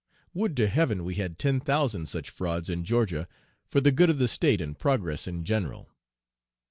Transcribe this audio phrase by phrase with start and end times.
[0.33, 3.27] Would to heaven we had ten thousand such frauds in Georgia
[3.67, 5.91] for the good of the State and progress in general!